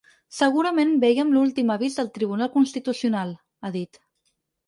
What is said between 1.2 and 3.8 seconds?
l’últim avís del Tribunal Constitucional, ha